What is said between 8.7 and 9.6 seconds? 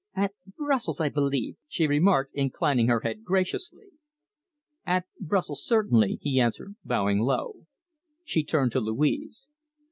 to Louise.